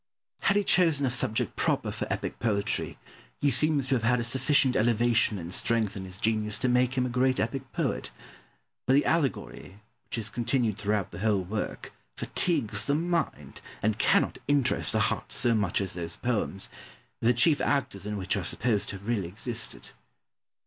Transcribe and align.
Had 0.41 0.57
he 0.57 0.63
chosen 0.63 1.05
a 1.05 1.11
subject 1.11 1.55
proper 1.55 1.91
for 1.91 2.11
epic 2.11 2.39
poetry, 2.39 2.97
he 3.39 3.51
seems 3.51 3.87
to 3.87 3.93
have 3.93 4.03
had 4.03 4.19
a 4.19 4.23
sufficient 4.23 4.75
elevation 4.75 5.37
and 5.37 5.53
strength 5.53 5.95
in 5.95 6.05
his 6.05 6.17
genius 6.17 6.57
to 6.57 6.67
make 6.67 6.95
him 6.95 7.05
a 7.05 7.07
great 7.09 7.39
epic 7.39 7.71
poet: 7.71 8.09
but 8.87 8.93
the 8.93 9.05
allegory, 9.05 9.79
which 10.07 10.17
is 10.17 10.31
continued 10.31 10.79
throughout 10.79 11.11
the 11.11 11.19
whole 11.19 11.43
work, 11.43 11.93
fatigues 12.17 12.87
the 12.87 12.95
mind, 12.95 13.61
and 13.83 13.99
cannot 13.99 14.39
interest 14.47 14.91
the 14.91 15.01
heart 15.01 15.31
so 15.31 15.53
much 15.53 15.79
as 15.79 15.93
those 15.93 16.15
poems, 16.15 16.67
the 17.19 17.31
chief 17.31 17.61
actors 17.61 18.07
in 18.07 18.17
which 18.17 18.35
are 18.35 18.43
supposed 18.43 18.89
to 18.89 18.95
have 18.95 19.07
really 19.07 19.27
existed. 19.27 19.91